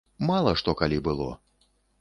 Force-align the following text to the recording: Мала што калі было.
Мала 0.29 0.53
што 0.61 0.75
калі 0.81 0.97
было. 1.09 1.31